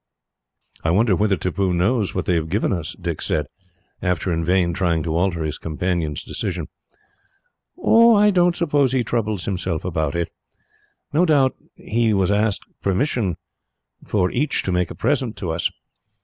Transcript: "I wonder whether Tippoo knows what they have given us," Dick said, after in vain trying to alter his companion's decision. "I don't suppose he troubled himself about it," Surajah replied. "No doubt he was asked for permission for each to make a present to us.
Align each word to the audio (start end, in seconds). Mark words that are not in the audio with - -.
"I 0.83 0.89
wonder 0.89 1.15
whether 1.15 1.37
Tippoo 1.37 1.75
knows 1.75 2.15
what 2.15 2.25
they 2.25 2.33
have 2.33 2.49
given 2.49 2.73
us," 2.73 2.95
Dick 2.99 3.21
said, 3.21 3.45
after 4.01 4.31
in 4.33 4.43
vain 4.43 4.73
trying 4.73 5.03
to 5.03 5.15
alter 5.15 5.43
his 5.43 5.59
companion's 5.59 6.23
decision. 6.23 6.69
"I 7.85 8.31
don't 8.31 8.55
suppose 8.55 8.93
he 8.93 9.03
troubled 9.03 9.43
himself 9.43 9.85
about 9.85 10.15
it," 10.15 10.29
Surajah 10.29 10.31
replied. 11.11 11.19
"No 11.19 11.25
doubt 11.27 11.55
he 11.75 12.15
was 12.15 12.31
asked 12.31 12.65
for 12.79 12.93
permission 12.93 13.35
for 14.03 14.31
each 14.31 14.63
to 14.63 14.71
make 14.71 14.89
a 14.89 14.95
present 14.95 15.37
to 15.37 15.51
us. 15.51 15.69